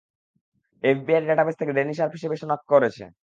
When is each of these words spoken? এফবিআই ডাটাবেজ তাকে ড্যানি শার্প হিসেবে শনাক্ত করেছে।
এফবিআই 0.83 1.21
ডাটাবেজ 1.29 1.55
তাকে 1.59 1.73
ড্যানি 1.73 1.93
শার্প 1.93 2.13
হিসেবে 2.17 2.35
শনাক্ত 2.41 2.65
করেছে। 2.73 3.03